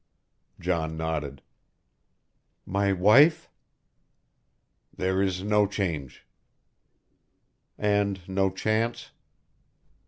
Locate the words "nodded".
0.97-1.43